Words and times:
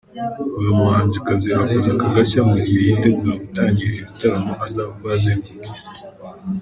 Uyu 0.59 0.71
muhanzikazi 0.79 1.47
akoze 1.59 1.87
aka 1.95 2.07
gashya 2.15 2.41
mu 2.49 2.55
gihe 2.63 2.79
yitegura 2.87 3.33
gutangirira 3.43 3.99
ibitaramo 4.01 4.53
azakora 4.65 5.11
azenguruka 5.17 5.67
isi. 5.75 5.91